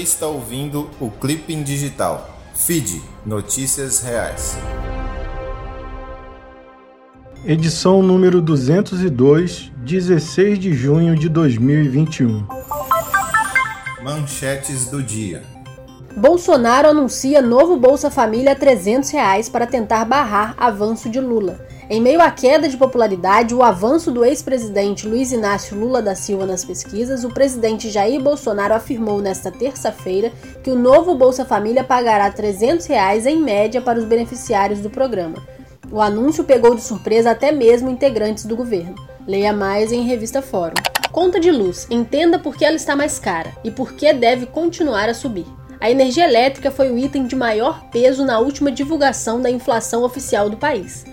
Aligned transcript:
está 0.00 0.26
ouvindo 0.26 0.90
o 0.98 1.10
Clipping 1.10 1.62
Digital. 1.62 2.38
Feed 2.54 3.02
Notícias 3.24 4.00
Reais. 4.00 4.56
Edição 7.44 8.02
número 8.02 8.40
202, 8.40 9.72
16 9.76 10.58
de 10.58 10.72
junho 10.72 11.16
de 11.16 11.28
2021. 11.28 12.46
Manchetes 14.02 14.86
do 14.86 15.02
dia. 15.02 15.42
Bolsonaro 16.16 16.88
anuncia 16.88 17.40
novo 17.40 17.76
Bolsa 17.76 18.10
Família 18.10 18.52
a 18.52 18.56
300 18.56 19.10
reais 19.10 19.48
para 19.48 19.66
tentar 19.66 20.04
barrar 20.04 20.54
avanço 20.58 21.08
de 21.08 21.20
Lula. 21.20 21.66
Em 21.92 22.00
meio 22.00 22.20
à 22.20 22.30
queda 22.30 22.68
de 22.68 22.76
popularidade, 22.76 23.52
o 23.52 23.64
avanço 23.64 24.12
do 24.12 24.24
ex-presidente 24.24 25.08
Luiz 25.08 25.32
Inácio 25.32 25.76
Lula 25.76 26.00
da 26.00 26.14
Silva 26.14 26.46
nas 26.46 26.64
pesquisas, 26.64 27.24
o 27.24 27.30
presidente 27.30 27.90
Jair 27.90 28.20
Bolsonaro 28.20 28.74
afirmou 28.74 29.20
nesta 29.20 29.50
terça-feira 29.50 30.30
que 30.62 30.70
o 30.70 30.78
novo 30.78 31.16
Bolsa 31.16 31.44
Família 31.44 31.82
pagará 31.82 32.30
300 32.30 32.86
reais 32.86 33.26
em 33.26 33.42
média 33.42 33.80
para 33.82 33.98
os 33.98 34.04
beneficiários 34.04 34.78
do 34.78 34.88
programa. 34.88 35.44
O 35.90 36.00
anúncio 36.00 36.44
pegou 36.44 36.76
de 36.76 36.80
surpresa 36.80 37.32
até 37.32 37.50
mesmo 37.50 37.90
integrantes 37.90 38.44
do 38.44 38.54
governo. 38.54 38.94
Leia 39.26 39.52
mais 39.52 39.90
em 39.90 40.06
Revista 40.06 40.40
Fórum. 40.40 40.74
Conta 41.10 41.40
de 41.40 41.50
luz. 41.50 41.88
Entenda 41.90 42.38
por 42.38 42.54
que 42.54 42.64
ela 42.64 42.76
está 42.76 42.94
mais 42.94 43.18
cara 43.18 43.50
e 43.64 43.70
por 43.72 43.94
que 43.94 44.12
deve 44.12 44.46
continuar 44.46 45.08
a 45.08 45.14
subir. 45.14 45.46
A 45.80 45.90
energia 45.90 46.28
elétrica 46.28 46.70
foi 46.70 46.88
o 46.92 46.96
item 46.96 47.26
de 47.26 47.34
maior 47.34 47.90
peso 47.90 48.24
na 48.24 48.38
última 48.38 48.70
divulgação 48.70 49.40
da 49.40 49.50
inflação 49.50 50.04
oficial 50.04 50.48
do 50.48 50.56
país. 50.56 51.04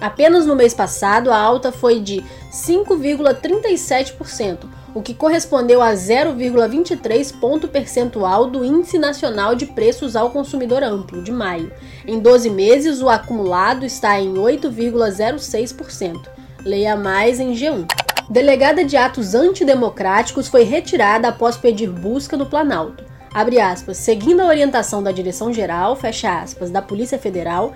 Apenas 0.00 0.44
no 0.44 0.56
mês 0.56 0.74
passado, 0.74 1.30
a 1.30 1.38
alta 1.38 1.70
foi 1.70 2.00
de 2.00 2.24
5,37%, 2.50 4.66
o 4.94 5.00
que 5.00 5.14
correspondeu 5.14 5.80
a 5.80 5.92
0,23 5.92 7.38
ponto 7.40 7.68
percentual 7.68 8.50
do 8.50 8.64
Índice 8.64 8.98
Nacional 8.98 9.54
de 9.54 9.66
Preços 9.66 10.16
ao 10.16 10.30
Consumidor 10.30 10.82
Amplo, 10.82 11.22
de 11.22 11.30
maio. 11.32 11.72
Em 12.06 12.18
12 12.18 12.50
meses, 12.50 13.00
o 13.00 13.08
acumulado 13.08 13.86
está 13.86 14.20
em 14.20 14.34
8,06%. 14.34 16.28
Leia 16.64 16.96
mais 16.96 17.38
em 17.40 17.52
G1. 17.52 17.86
Delegada 18.28 18.84
de 18.84 18.96
atos 18.96 19.34
antidemocráticos 19.34 20.48
foi 20.48 20.64
retirada 20.64 21.28
após 21.28 21.56
pedir 21.56 21.90
busca 21.90 22.36
do 22.36 22.46
Planalto. 22.46 23.04
Aspas, 23.34 23.96
seguindo 23.96 24.40
a 24.40 24.46
orientação 24.46 25.02
da 25.02 25.10
direção-geral, 25.10 25.98
da 26.70 26.80
Polícia 26.80 27.18
Federal, 27.18 27.74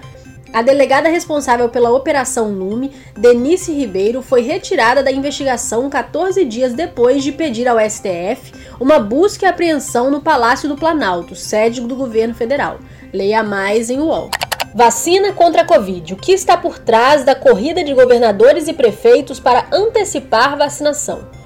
a 0.53 0.63
delegada 0.63 1.09
responsável 1.09 1.69
pela 1.69 1.91
Operação 1.91 2.51
Lume, 2.51 2.93
Denise 3.17 3.73
Ribeiro, 3.73 4.23
foi 4.23 4.43
retirada 4.43 5.03
da 5.03 5.13
investigação 5.13 5.91
14 5.91 6.45
dias 6.45 6.73
depois 6.73 7.23
de 7.23 7.33
pedir 7.33 7.69
ao 7.69 7.79
STF 7.79 8.53
uma 8.81 8.99
busca 8.99 9.47
e 9.47 9.49
apreensão 9.49 10.11
no 10.11 10.23
Palácio 10.23 10.69
do 10.69 10.77
Planalto, 10.77 11.35
sede 11.35 11.81
do 11.81 11.95
governo 11.95 12.35
federal. 12.35 12.79
Leia 13.13 13.43
mais 13.43 13.91
em 13.91 14.01
UOL. 14.01 14.31
Vacina 14.75 15.33
contra 15.33 15.63
a 15.63 15.67
Covid. 15.67 16.15
O 16.15 16.17
que 16.17 16.33
está 16.33 16.57
por 16.57 16.79
trás 16.79 17.25
da 17.25 17.35
corrida 17.35 17.83
de 17.83 17.95
governadores 17.95 18.69
e 18.69 18.73
prefeitos 18.73 19.39
para 19.41 19.67
antecipar 19.73 20.57
vacinação? 20.57 21.39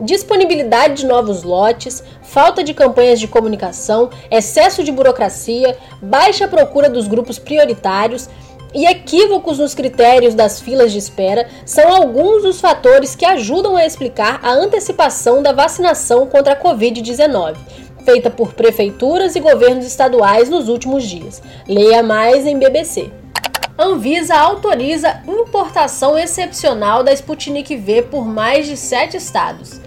disponibilidade 0.00 0.94
de 0.94 1.06
novos 1.06 1.42
lotes, 1.42 2.02
falta 2.22 2.62
de 2.62 2.74
campanhas 2.74 3.18
de 3.18 3.26
comunicação, 3.26 4.10
excesso 4.30 4.84
de 4.84 4.92
burocracia, 4.92 5.76
baixa 6.02 6.46
procura 6.46 6.90
dos 6.90 7.08
grupos 7.08 7.38
prioritários 7.38 8.28
e 8.76 8.84
equívocos 8.84 9.58
nos 9.58 9.74
critérios 9.74 10.34
das 10.34 10.60
filas 10.60 10.92
de 10.92 10.98
espera 10.98 11.48
são 11.64 11.90
alguns 11.90 12.42
dos 12.42 12.60
fatores 12.60 13.16
que 13.16 13.24
ajudam 13.24 13.74
a 13.74 13.86
explicar 13.86 14.38
a 14.42 14.52
antecipação 14.52 15.42
da 15.42 15.50
vacinação 15.50 16.26
contra 16.26 16.52
a 16.52 16.62
Covid-19, 16.62 17.56
feita 18.04 18.28
por 18.30 18.52
prefeituras 18.52 19.34
e 19.34 19.40
governos 19.40 19.86
estaduais 19.86 20.50
nos 20.50 20.68
últimos 20.68 21.04
dias. 21.04 21.42
Leia 21.66 22.02
mais 22.02 22.44
em 22.44 22.58
BBC. 22.58 23.10
Anvisa 23.78 24.36
autoriza 24.36 25.22
importação 25.26 26.18
excepcional 26.18 27.02
da 27.02 27.14
Sputnik 27.14 27.74
V 27.74 28.02
por 28.02 28.26
mais 28.26 28.66
de 28.66 28.76
sete 28.76 29.16
estados. 29.16 29.80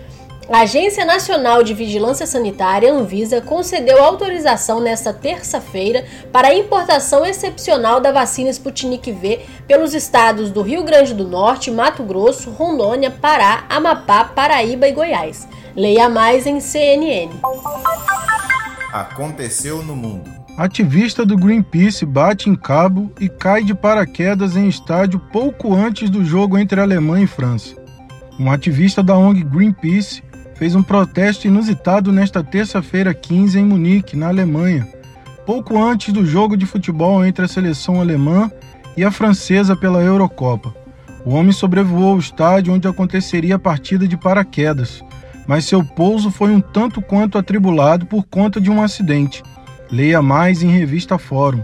A 0.52 0.62
Agência 0.62 1.06
Nacional 1.06 1.62
de 1.62 1.76
Vigilância 1.76 2.26
Sanitária, 2.26 2.92
Anvisa, 2.92 3.40
concedeu 3.40 4.04
autorização 4.04 4.80
nesta 4.80 5.14
terça-feira 5.14 6.04
para 6.32 6.48
a 6.48 6.56
importação 6.56 7.24
excepcional 7.24 8.02
da 8.02 8.12
vacina 8.12 8.50
Sputnik 8.50 9.12
V 9.12 9.42
pelos 9.68 9.94
estados 9.94 10.50
do 10.50 10.64
Rio 10.64 10.84
Grande 10.84 11.14
do 11.14 11.28
Norte, 11.28 11.70
Mato 11.70 12.02
Grosso, 12.02 12.50
Rondônia, 12.50 13.12
Pará, 13.12 13.64
Amapá, 13.70 14.24
Paraíba 14.24 14.88
e 14.88 14.92
Goiás. 14.92 15.48
Leia 15.76 16.10
mais 16.10 16.48
em 16.48 16.60
CNN. 16.60 17.30
Aconteceu 18.92 19.84
no 19.84 19.96
mundo. 19.96 20.32
Ativista 20.58 21.24
do 21.24 21.38
Greenpeace 21.38 22.08
bate 22.08 22.50
em 22.50 22.56
cabo 22.56 23.12
e 23.20 23.30
cai 23.30 23.64
de 23.64 23.76
paraquedas 23.76 24.56
em 24.56 24.68
estádio 24.68 25.20
pouco 25.32 25.76
antes 25.76 26.10
do 26.10 26.26
jogo 26.26 26.58
entre 26.58 26.82
Alemanha 26.82 27.26
e 27.26 27.28
França. 27.28 27.76
Um 28.40 28.50
ativista 28.50 29.04
da 29.04 29.16
ONG 29.16 29.44
Greenpeace 29.44 30.24
fez 30.60 30.76
um 30.76 30.84
protesto 30.84 31.48
inusitado 31.48 32.12
nesta 32.12 32.44
terça-feira 32.44 33.14
15 33.14 33.58
em 33.58 33.66
Munique, 33.66 34.18
na 34.18 34.28
Alemanha, 34.28 34.86
pouco 35.46 35.82
antes 35.82 36.14
do 36.14 36.26
jogo 36.26 36.58
de 36.58 36.66
futebol 36.66 37.26
entre 37.26 37.46
a 37.46 37.48
seleção 37.48 38.02
alemã 38.02 38.52
e 38.98 39.06
a 39.06 39.10
francesa 39.10 39.74
pela 39.74 40.02
Eurocopa. 40.02 40.76
O 41.26 41.30
homem 41.30 41.54
sobrevoou 41.54 42.18
o 42.18 42.20
estádio 42.20 42.74
onde 42.74 42.90
aconteceria 42.90 43.56
a 43.56 43.60
partida 43.60 44.06
de 44.06 44.18
paraquedas, 44.18 45.02
mas 45.48 45.64
seu 45.64 45.82
pouso 45.82 46.30
foi 46.30 46.52
um 46.52 46.60
tanto 46.60 47.02
quanto 47.02 47.38
atribulado 47.38 48.06
por 48.06 48.26
conta 48.26 48.60
de 48.60 48.70
um 48.70 48.82
acidente. 48.82 49.42
Leia 49.90 50.22
mais 50.22 50.62
em 50.62 50.68
revista 50.68 51.18
Fórum. 51.18 51.64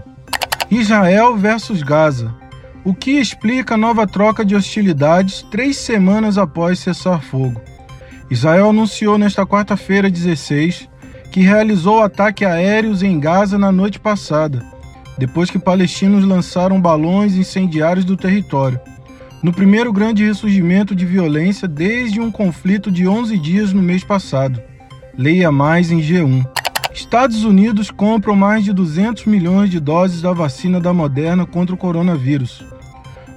Israel 0.70 1.36
versus 1.36 1.82
Gaza. 1.82 2.34
O 2.82 2.94
que 2.94 3.10
explica 3.10 3.74
a 3.74 3.78
nova 3.78 4.06
troca 4.06 4.42
de 4.42 4.56
hostilidades 4.56 5.42
três 5.50 5.76
semanas 5.76 6.38
após 6.38 6.78
cessar 6.78 7.20
fogo? 7.20 7.60
Israel 8.30 8.70
anunciou 8.70 9.16
nesta 9.16 9.46
quarta-feira, 9.46 10.10
16, 10.10 10.88
que 11.30 11.40
realizou 11.40 12.02
ataques 12.02 12.46
aéreos 12.46 13.02
em 13.02 13.20
Gaza 13.20 13.56
na 13.56 13.70
noite 13.70 14.00
passada, 14.00 14.64
depois 15.16 15.50
que 15.50 15.58
palestinos 15.58 16.24
lançaram 16.24 16.80
balões 16.80 17.36
incendiários 17.36 18.04
do 18.04 18.16
território. 18.16 18.80
No 19.42 19.52
primeiro 19.52 19.92
grande 19.92 20.24
ressurgimento 20.24 20.94
de 20.94 21.06
violência 21.06 21.68
desde 21.68 22.20
um 22.20 22.32
conflito 22.32 22.90
de 22.90 23.06
11 23.06 23.38
dias 23.38 23.72
no 23.72 23.82
mês 23.82 24.02
passado. 24.02 24.60
Leia 25.16 25.52
mais 25.52 25.90
em 25.90 26.00
G1. 26.00 26.44
Estados 26.92 27.44
Unidos 27.44 27.90
compram 27.90 28.34
mais 28.34 28.64
de 28.64 28.72
200 28.72 29.26
milhões 29.26 29.70
de 29.70 29.78
doses 29.78 30.22
da 30.22 30.32
vacina 30.32 30.80
da 30.80 30.92
Moderna 30.92 31.46
contra 31.46 31.74
o 31.74 31.78
coronavírus. 31.78 32.64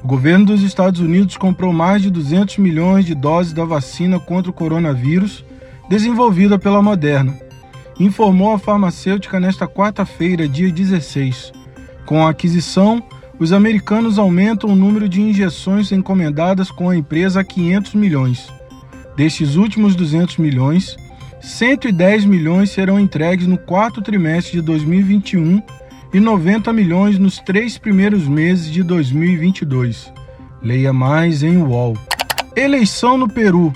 O 0.04 0.08
governo 0.08 0.46
dos 0.46 0.64
Estados 0.64 1.02
Unidos 1.02 1.36
comprou 1.36 1.74
mais 1.74 2.02
de 2.02 2.10
200 2.10 2.58
milhões 2.58 3.06
de 3.06 3.14
doses 3.14 3.52
da 3.52 3.66
vacina 3.66 4.20
contra 4.20 4.50
o 4.50 4.54
coronavírus 4.54 5.44
desenvolvida 5.90 6.58
pela 6.58 6.82
Moderna, 6.82 7.38
informou 8.00 8.54
a 8.54 8.60
farmacêutica 8.60 9.40
nesta 9.40 9.68
quarta-feira, 9.68 10.48
dia 10.48 10.72
16. 10.72 11.52
Com 12.06 12.26
a 12.26 12.30
aquisição, 12.30 13.04
os 13.40 13.52
americanos 13.52 14.18
aumentam 14.18 14.70
o 14.70 14.76
número 14.76 15.10
de 15.10 15.22
injeções 15.22 15.92
encomendadas 15.92 16.72
com 16.72 16.90
a 16.90 16.96
empresa 16.96 17.42
a 17.42 17.44
500 17.44 17.96
milhões. 17.96 18.48
Destes 19.18 19.56
últimos 19.56 19.96
200 19.96 20.38
milhões, 20.38 20.96
110 21.42 22.26
milhões 22.26 22.70
serão 22.70 23.00
entregues 23.00 23.48
no 23.48 23.58
quarto 23.58 24.02
trimestre 24.02 24.54
de 24.54 24.62
2021 24.62 25.62
e 26.14 26.20
90 26.20 26.74
milhões 26.74 27.20
nos 27.20 27.38
três 27.40 27.78
primeiros 27.78 28.28
meses 28.28 28.72
de 28.72 28.84
2022. 28.84 30.12
Leia 30.62 30.92
mais 30.92 31.44
em 31.44 31.58
UOL. 31.58 31.98
Eleição 32.56 33.18
no 33.18 33.28
Peru. 33.28 33.72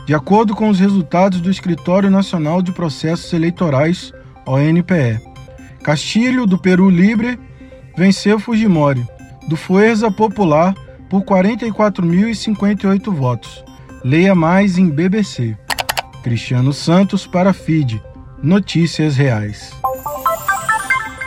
de 0.06 0.14
acordo 0.14 0.54
com 0.54 0.68
os 0.68 0.78
resultados 0.78 1.40
do 1.40 1.50
Escritório 1.50 2.08
Nacional 2.08 2.62
de 2.62 2.70
Processos 2.70 3.32
Eleitorais, 3.32 4.12
ONPE. 4.46 5.20
Castilho, 5.82 6.46
do 6.46 6.56
Peru 6.56 6.88
Libre, 6.88 7.36
venceu 7.96 8.38
Fujimori, 8.38 9.04
do 9.48 9.56
Fuerza 9.56 10.08
Popular, 10.08 10.72
por 11.10 11.24
44.058 11.24 13.12
votos. 13.12 13.64
Leia 14.04 14.36
mais 14.36 14.78
em 14.78 14.88
BBC. 14.88 15.56
Cristiano 16.22 16.72
Santos 16.72 17.26
para 17.26 17.52
FIDE. 17.52 18.00
Notícias 18.40 19.16
reais. 19.16 19.72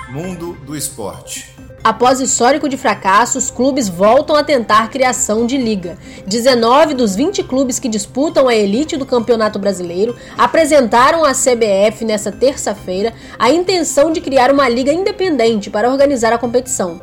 Mundo 0.10 0.58
do 0.66 0.76
esporte. 0.76 1.54
Após 1.84 2.22
histórico 2.22 2.70
de 2.70 2.78
fracassos, 2.78 3.52
clubes 3.52 3.90
voltam 3.90 4.36
a 4.36 4.44
tentar 4.44 4.90
criação 4.90 5.46
de 5.46 5.58
liga. 5.58 5.98
19 6.26 6.94
dos 6.94 7.14
20 7.14 7.44
clubes 7.44 7.78
que 7.78 7.90
disputam 7.90 8.48
a 8.48 8.56
elite 8.56 8.96
do 8.96 9.06
Campeonato 9.06 9.60
Brasileiro 9.60 10.16
apresentaram 10.38 11.26
à 11.26 11.34
CBF 11.34 12.06
nesta 12.06 12.32
terça-feira 12.32 13.14
a 13.38 13.52
intenção 13.52 14.12
de 14.12 14.22
criar 14.22 14.50
uma 14.50 14.70
liga 14.70 14.94
independente 14.94 15.70
para 15.70 15.92
organizar 15.92 16.32
a 16.32 16.40
competição. 16.40 17.02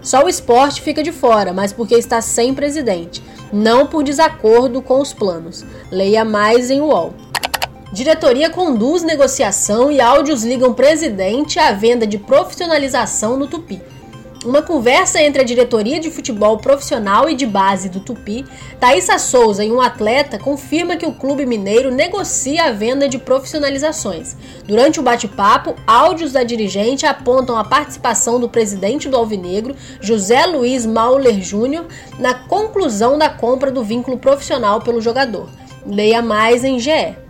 Só 0.00 0.24
o 0.24 0.28
esporte 0.28 0.80
fica 0.80 1.02
de 1.02 1.12
fora, 1.12 1.52
mas 1.52 1.72
porque 1.72 1.94
está 1.94 2.20
sem 2.20 2.54
presidente, 2.54 3.22
não 3.52 3.86
por 3.86 4.02
desacordo 4.02 4.80
com 4.80 5.00
os 5.00 5.12
planos. 5.12 5.64
Leia 5.90 6.24
mais 6.24 6.70
em 6.70 6.80
UOL. 6.80 7.12
Diretoria 7.92 8.48
conduz 8.48 9.02
negociação 9.02 9.92
e 9.92 10.00
áudios 10.00 10.42
ligam 10.42 10.72
presidente 10.72 11.58
à 11.58 11.72
venda 11.72 12.06
de 12.06 12.16
profissionalização 12.16 13.36
no 13.36 13.46
Tupi. 13.46 13.82
Uma 14.46 14.62
conversa 14.62 15.22
entre 15.22 15.42
a 15.42 15.44
diretoria 15.44 16.00
de 16.00 16.10
futebol 16.10 16.56
profissional 16.56 17.28
e 17.28 17.34
de 17.34 17.44
base 17.44 17.90
do 17.90 18.00
Tupi, 18.00 18.46
Thaisa 18.80 19.18
Souza 19.18 19.62
e 19.62 19.70
um 19.70 19.78
atleta 19.78 20.38
confirma 20.38 20.96
que 20.96 21.04
o 21.04 21.12
clube 21.12 21.44
mineiro 21.44 21.90
negocia 21.90 22.64
a 22.64 22.72
venda 22.72 23.06
de 23.10 23.18
profissionalizações. 23.18 24.38
Durante 24.64 24.98
o 24.98 25.02
bate-papo, 25.02 25.76
áudios 25.86 26.32
da 26.32 26.42
dirigente 26.42 27.04
apontam 27.04 27.58
a 27.58 27.62
participação 27.62 28.40
do 28.40 28.48
presidente 28.48 29.06
do 29.06 29.18
Alvinegro, 29.18 29.76
José 30.00 30.46
Luiz 30.46 30.86
Mauler 30.86 31.42
Júnior, 31.42 31.84
na 32.18 32.32
conclusão 32.32 33.18
da 33.18 33.28
compra 33.28 33.70
do 33.70 33.84
vínculo 33.84 34.16
profissional 34.16 34.80
pelo 34.80 35.02
jogador. 35.02 35.46
Leia 35.86 36.22
mais 36.22 36.64
em 36.64 36.78
GE. 36.78 37.21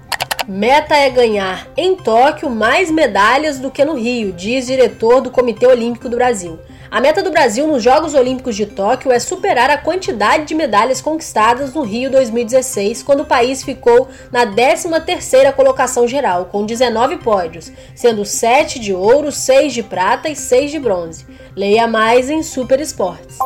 Meta 0.48 0.96
é 0.96 1.08
ganhar 1.08 1.68
em 1.76 1.94
Tóquio 1.94 2.50
mais 2.50 2.90
medalhas 2.90 3.60
do 3.60 3.70
que 3.70 3.84
no 3.84 3.94
Rio, 3.94 4.32
diz 4.32 4.66
diretor 4.66 5.20
do 5.20 5.30
Comitê 5.30 5.66
Olímpico 5.66 6.08
do 6.08 6.16
Brasil. 6.16 6.58
A 6.90 7.00
meta 7.00 7.22
do 7.22 7.30
Brasil 7.30 7.66
nos 7.66 7.82
Jogos 7.82 8.12
Olímpicos 8.12 8.56
de 8.56 8.66
Tóquio 8.66 9.12
é 9.12 9.18
superar 9.18 9.70
a 9.70 9.78
quantidade 9.78 10.44
de 10.44 10.54
medalhas 10.54 11.00
conquistadas 11.00 11.72
no 11.72 11.82
Rio 11.82 12.10
2016, 12.10 13.02
quando 13.02 13.20
o 13.20 13.24
país 13.24 13.62
ficou 13.62 14.08
na 14.30 14.44
13ª 14.44 15.52
colocação 15.52 16.06
geral, 16.08 16.46
com 16.46 16.66
19 16.66 17.18
pódios, 17.18 17.72
sendo 17.94 18.24
7 18.24 18.78
de 18.78 18.92
ouro, 18.92 19.30
6 19.30 19.72
de 19.72 19.82
prata 19.82 20.28
e 20.28 20.36
6 20.36 20.72
de 20.72 20.78
bronze. 20.78 21.24
Leia 21.56 21.86
mais 21.86 22.28
em 22.28 22.42
Super 22.42 22.80
Esportes. 22.80 23.38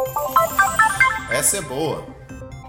Essa 1.30 1.58
é 1.58 1.60
boa. 1.60 2.15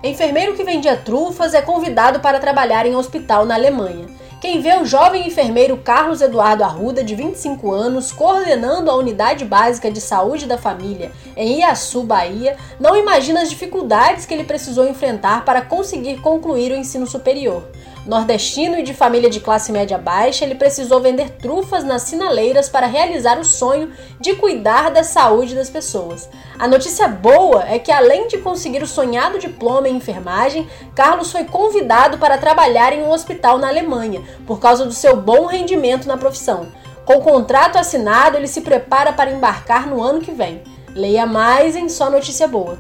Enfermeiro 0.04 0.54
que 0.54 0.64
vendia 0.64 0.96
trufas 0.96 1.56
é 1.56 1.62
convidado 1.62 2.20
para 2.20 2.40
trabalhar 2.40 2.86
em 2.86 2.96
hospital 2.96 3.46
na 3.46 3.56
Alemanha. 3.56 4.06
Quem 4.40 4.62
vê 4.62 4.78
o 4.78 4.86
jovem 4.86 5.28
enfermeiro 5.28 5.78
Carlos 5.78 6.22
Eduardo 6.22 6.64
Arruda, 6.64 7.04
de 7.04 7.16
25 7.16 7.72
anos, 7.72 8.12
coordenando 8.12 8.92
a 8.92 8.96
Unidade 8.96 9.44
Básica 9.44 9.90
de 9.90 10.00
Saúde 10.00 10.46
da 10.46 10.60
Família 10.60 11.12
em 11.36 11.60
Iaçu, 11.60 12.04
Bahia, 12.04 12.56
não 12.80 12.96
imagina 12.96 13.42
as 13.42 13.50
dificuldades 13.50 14.28
que 14.28 14.34
ele 14.36 14.44
precisou 14.44 14.88
enfrentar 14.88 15.44
para 15.44 15.64
conseguir 15.64 16.22
concluir 16.22 16.72
o 16.72 16.76
ensino 16.76 17.08
superior. 17.08 17.68
Nordestino 18.08 18.80
e 18.80 18.84
de 18.84 18.94
família 18.94 19.30
de 19.30 19.42
classe 19.42 19.70
média 19.70 19.98
baixa, 19.98 20.46
ele 20.46 20.56
precisou 20.56 21.02
vender 21.02 21.32
trufas 21.32 21.84
nas 21.84 22.04
sinaleiras 22.04 22.70
para 22.70 22.88
realizar 22.88 23.38
o 23.38 23.44
sonho 23.44 23.92
de 24.18 24.34
cuidar 24.36 24.90
da 24.90 25.04
saúde 25.04 25.54
das 25.54 25.70
pessoas. 25.70 26.30
A 26.58 26.70
notícia 26.70 27.06
boa 27.10 27.66
é 27.68 27.78
que, 27.78 27.92
além 27.92 28.30
de 28.30 28.38
conseguir 28.38 28.82
o 28.82 28.88
sonhado 28.88 29.38
diploma 29.38 29.90
em 29.90 29.98
enfermagem, 29.98 30.70
Carlos 30.96 31.34
foi 31.34 31.44
convidado 31.44 32.18
para 32.18 32.38
trabalhar 32.38 32.94
em 32.94 33.04
um 33.04 33.12
hospital 33.12 33.58
na 33.58 33.68
Alemanha, 33.68 34.24
por 34.48 34.58
causa 34.58 34.86
do 34.86 34.94
seu 34.94 35.18
bom 35.18 35.46
rendimento 35.46 36.08
na 36.08 36.16
profissão. 36.16 36.72
Com 37.04 37.16
o 37.16 37.22
contrato 37.22 37.78
assinado, 37.78 38.38
ele 38.38 38.48
se 38.48 38.62
prepara 38.62 39.12
para 39.12 39.32
embarcar 39.32 39.86
no 39.86 40.02
ano 40.02 40.22
que 40.22 40.32
vem. 40.32 40.64
Leia 40.96 41.26
mais 41.26 41.76
em 41.76 41.90
Só 41.90 42.10
Notícia 42.10 42.48
Boa. 42.48 42.80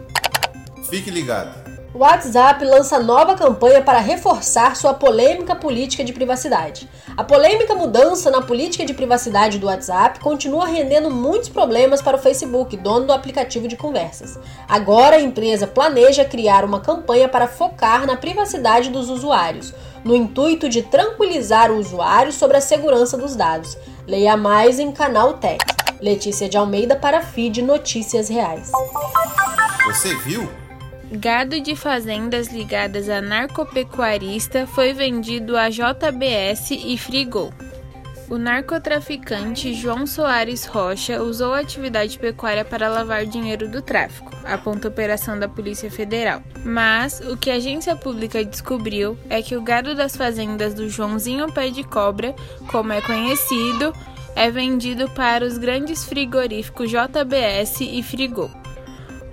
Fique 0.90 1.12
ligado. 1.12 1.67
O 1.94 2.00
WhatsApp 2.00 2.64
lança 2.66 3.00
nova 3.00 3.34
campanha 3.34 3.82
para 3.82 4.00
reforçar 4.00 4.76
sua 4.76 4.94
polêmica 4.94 5.56
política 5.56 6.04
de 6.04 6.12
privacidade. 6.12 6.88
A 7.16 7.24
polêmica 7.24 7.74
mudança 7.74 8.30
na 8.30 8.42
política 8.42 8.86
de 8.86 8.94
privacidade 8.94 9.58
do 9.58 9.68
WhatsApp 9.68 10.20
continua 10.20 10.68
rendendo 10.68 11.10
muitos 11.10 11.50
problemas 11.50 12.02
para 12.02 12.18
o 12.18 12.20
Facebook, 12.20 12.76
dono 12.78 13.08
do 13.08 13.14
aplicativo 13.14 13.68
de 13.68 13.78
conversas. 13.78 14.38
Agora 14.68 15.16
a 15.16 15.22
empresa 15.22 15.66
planeja 15.66 16.26
criar 16.26 16.66
uma 16.66 16.82
campanha 16.82 17.30
para 17.30 17.48
focar 17.48 18.06
na 18.06 18.18
privacidade 18.18 18.90
dos 18.90 19.10
usuários, 19.10 19.74
no 20.04 20.16
intuito 20.16 20.68
de 20.70 20.84
tranquilizar 20.84 21.72
o 21.72 21.78
usuário 21.78 22.34
sobre 22.34 22.58
a 22.58 22.62
segurança 22.62 23.18
dos 23.18 23.36
dados. 23.36 23.78
Leia 24.06 24.36
mais 24.36 24.78
em 24.78 24.92
Canal 24.92 25.36
Tech. 25.36 25.64
Letícia 26.00 26.48
de 26.48 26.58
Almeida 26.58 26.96
para 26.96 27.22
Feed 27.22 27.64
Notícias 27.64 28.30
Reais. 28.30 28.72
Você 29.86 30.14
viu? 30.18 30.48
Gado 31.10 31.62
de 31.62 31.74
fazendas 31.74 32.50
ligadas 32.50 33.08
a 33.08 33.22
narcopecuarista 33.22 34.68
foi 34.68 34.92
vendido 34.92 35.56
a 35.56 35.70
JBS 35.70 36.72
e 36.72 36.98
Frigol. 36.98 37.54
O 38.30 38.38
narcotraficante 38.38 39.74
João 39.74 40.06
Soares 40.06 40.66
Rocha 40.66 41.24
usou 41.24 41.54
a 41.54 41.60
atividade 41.60 42.20
pecuária 42.20 42.66
para 42.66 42.90
lavar 42.90 43.26
dinheiro 43.26 43.70
do 43.70 43.82
tráfico, 43.82 44.30
aponta 44.44 44.90
a 44.90 44.92
operação 44.92 45.40
da 45.40 45.48
Polícia 45.48 45.90
Federal. 45.90 46.44
Mas 46.66 47.22
o 47.22 47.38
que 47.38 47.50
a 47.50 47.56
agência 47.56 47.96
pública 47.96 48.44
descobriu 48.44 49.18
é 49.30 49.42
que 49.42 49.56
o 49.56 49.62
gado 49.62 49.96
das 49.96 50.18
fazendas 50.18 50.74
do 50.74 50.90
Joãozinho 50.90 51.50
Pé 51.54 51.70
de 51.70 51.86
Cobra, 51.86 52.36
como 52.70 52.92
é 52.92 53.00
conhecido, 53.00 53.94
é 54.36 54.52
vendido 54.52 55.10
para 55.12 55.46
os 55.46 55.58
grandes 55.58 56.04
frigoríficos 56.04 56.92
JBS 56.92 57.80
e 57.80 58.04
Frigol. 58.04 58.52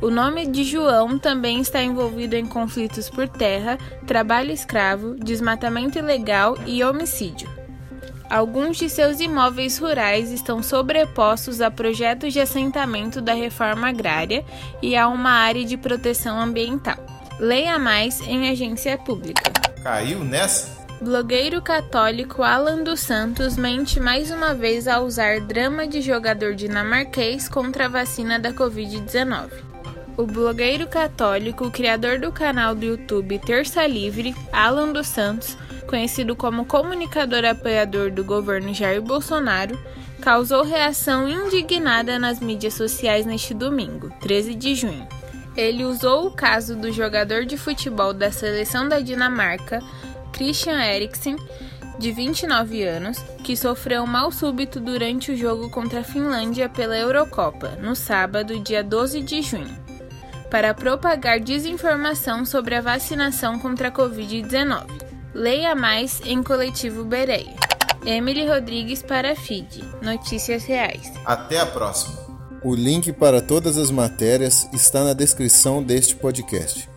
O 0.05 0.11
nome 0.11 0.47
de 0.47 0.65
João 0.65 1.19
também 1.19 1.63
está 1.63 1.83
envolvido 1.83 2.37
em 2.37 2.45
conflitos 2.45 3.09
por 3.09 3.27
terra, 3.27 3.79
trabalho 4.07 4.53
escravo, 4.53 5.15
desmatamento 5.15 5.99
ilegal 5.99 6.59
e 6.67 6.85
homicídio. 6.85 7.49
Alguns 8.29 8.77
de 8.77 8.91
seus 8.91 9.19
imóveis 9.19 9.79
rurais 9.79 10.31
estão 10.31 10.63
sobrepostos 10.63 11.63
a 11.63 11.71
projetos 11.71 12.35
de 12.35 12.41
assentamento 12.41 13.23
da 13.23 13.33
reforma 13.33 13.89
agrária 13.89 14.45
e 14.83 14.95
a 14.95 15.09
uma 15.09 15.31
área 15.31 15.65
de 15.65 15.79
proteção 15.79 16.39
ambiental. 16.39 16.99
Leia 17.41 17.79
mais 17.79 18.21
em 18.29 18.51
agência 18.51 18.99
pública. 18.99 19.51
Caiu 19.83 20.23
nessa? 20.23 20.85
Blogueiro 21.01 21.63
católico 21.63 22.43
Alan 22.43 22.83
dos 22.85 23.01
Santos 23.01 23.57
mente 23.57 23.99
mais 23.99 24.31
uma 24.31 24.53
vez 24.53 24.87
ao 24.87 25.07
usar 25.07 25.41
drama 25.41 25.87
de 25.87 26.03
jogador 26.03 26.55
dinamarquês 26.55 27.49
contra 27.49 27.87
a 27.87 27.89
vacina 27.89 28.39
da 28.39 28.53
Covid-19. 28.53 29.74
O 30.17 30.27
blogueiro 30.27 30.87
católico, 30.87 31.73
criador 31.73 32.21
do 32.21 32.31
canal 32.31 32.73
do 32.73 32.85
YouTube 32.85 33.37
Terça 33.41 33.85
Livre, 33.85 34.33
Alan 34.53 34.93
dos 34.93 35.09
Santos, 35.09 35.59
conhecido 35.89 36.37
como 36.37 36.65
comunicador 36.65 37.45
apoiador 37.45 38.13
do 38.13 38.23
governo 38.23 38.73
Jair 38.73 39.03
Bolsonaro, 39.03 39.77
causou 40.21 40.63
reação 40.63 41.29
indignada 41.29 42.17
nas 42.17 42.39
mídias 42.39 42.75
sociais 42.75 43.27
neste 43.27 43.53
domingo, 43.55 44.09
13 44.21 44.55
de 44.55 44.77
junho. 44.77 45.07
Ele 45.57 45.85
usou 45.85 46.29
o 46.29 46.31
caso 46.31 46.77
do 46.77 46.93
jogador 46.93 47.45
de 47.45 47.57
futebol 47.57 48.15
da 48.15 48.31
seleção 48.31 48.89
da 48.89 49.01
Dinamarca, 49.01 49.83
Christian 50.33 50.81
Eriksen, 50.81 51.37
de 51.99 52.13
29 52.13 52.85
anos, 52.85 53.19
que 53.43 53.57
sofreu 53.57 54.05
um 54.05 54.07
mal 54.07 54.31
súbito 54.31 54.79
durante 54.79 55.33
o 55.33 55.37
jogo 55.37 55.69
contra 55.71 56.01
a 56.01 56.05
Finlândia 56.05 56.69
pela 56.69 56.97
Eurocopa, 56.97 57.71
no 57.83 57.97
sábado, 57.97 58.61
dia 58.61 58.83
12 58.83 59.21
de 59.21 59.43
junho 59.43 59.84
para 60.55 60.73
propagar 60.73 61.41
desinformação 61.41 62.47
sobre 62.47 62.77
a 62.77 62.81
vacinação 62.81 63.59
contra 63.59 63.89
a 63.89 63.91
Covid-19. 63.91 64.87
Leia 65.35 65.75
mais 65.75 66.21
em 66.25 66.45
Coletivo 66.45 67.05
Bereia. 67.05 67.57
Emily 68.07 68.47
Rodrigues 68.47 69.03
para 69.03 69.35
FID. 69.35 69.83
Notícias 70.01 70.65
Reais. 70.65 71.13
Até 71.25 71.59
a 71.59 71.67
próxima. 71.67 72.17
O 72.63 72.73
link 72.73 73.13
para 73.13 73.43
todas 73.43 73.77
as 73.77 73.91
matérias 73.91 74.69
está 74.73 75.03
na 75.03 75.13
descrição 75.13 75.83
deste 75.83 76.15
podcast. 76.15 76.89